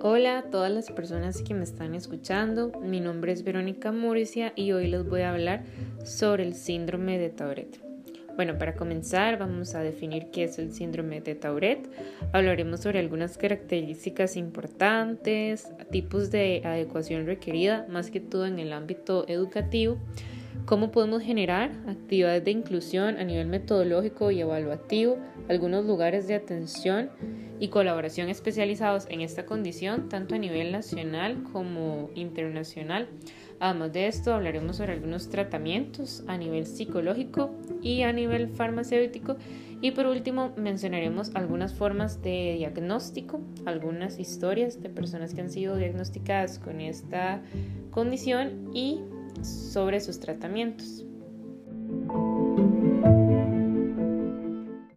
Hola 0.00 0.38
a 0.38 0.42
todas 0.42 0.70
las 0.70 0.92
personas 0.92 1.42
que 1.42 1.54
me 1.54 1.64
están 1.64 1.96
escuchando, 1.96 2.70
mi 2.80 3.00
nombre 3.00 3.32
es 3.32 3.42
Verónica 3.42 3.90
Murcia 3.90 4.52
y 4.54 4.70
hoy 4.70 4.86
les 4.86 5.04
voy 5.04 5.22
a 5.22 5.32
hablar 5.32 5.64
sobre 6.04 6.44
el 6.44 6.54
síndrome 6.54 7.18
de 7.18 7.30
Tourette. 7.30 7.80
Bueno, 8.36 8.56
para 8.58 8.76
comenzar 8.76 9.40
vamos 9.40 9.74
a 9.74 9.80
definir 9.80 10.30
qué 10.30 10.44
es 10.44 10.60
el 10.60 10.72
síndrome 10.72 11.20
de 11.20 11.34
Tourette. 11.34 11.90
Hablaremos 12.32 12.78
sobre 12.78 13.00
algunas 13.00 13.36
características 13.38 14.36
importantes, 14.36 15.66
tipos 15.90 16.30
de 16.30 16.62
adecuación 16.64 17.26
requerida, 17.26 17.84
más 17.88 18.12
que 18.12 18.20
todo 18.20 18.46
en 18.46 18.60
el 18.60 18.72
ámbito 18.72 19.26
educativo 19.26 19.98
cómo 20.68 20.90
podemos 20.90 21.22
generar 21.22 21.70
actividades 21.86 22.44
de 22.44 22.50
inclusión 22.50 23.16
a 23.16 23.24
nivel 23.24 23.46
metodológico 23.46 24.30
y 24.30 24.40
evaluativo, 24.40 25.16
algunos 25.48 25.86
lugares 25.86 26.28
de 26.28 26.34
atención 26.34 27.10
y 27.60 27.68
colaboración 27.68 28.28
especializados 28.28 29.06
en 29.10 29.20
esta 29.20 29.46
condición, 29.46 30.08
tanto 30.08 30.34
a 30.34 30.38
nivel 30.38 30.72
nacional 30.72 31.42
como 31.52 32.10
internacional. 32.14 33.08
Además 33.60 33.92
de 33.92 34.06
esto, 34.06 34.32
hablaremos 34.32 34.76
sobre 34.76 34.92
algunos 34.92 35.28
tratamientos 35.30 36.22
a 36.28 36.36
nivel 36.36 36.66
psicológico 36.66 37.50
y 37.82 38.02
a 38.02 38.12
nivel 38.12 38.48
farmacéutico. 38.48 39.36
Y 39.80 39.92
por 39.92 40.06
último, 40.06 40.52
mencionaremos 40.56 41.34
algunas 41.34 41.74
formas 41.74 42.22
de 42.22 42.54
diagnóstico, 42.58 43.40
algunas 43.64 44.18
historias 44.18 44.80
de 44.82 44.88
personas 44.90 45.34
que 45.34 45.40
han 45.40 45.50
sido 45.50 45.76
diagnosticadas 45.76 46.58
con 46.58 46.80
esta 46.80 47.42
condición 47.90 48.70
y 48.74 49.00
sobre 49.42 50.00
sus 50.00 50.20
tratamientos. 50.20 51.04